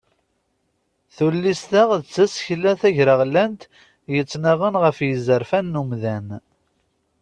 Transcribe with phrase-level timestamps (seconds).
[1.15, 3.61] Tullist-a d tasekla tagreɣlant
[4.13, 6.27] yettnaɣen ɣef yizerfan n umdan.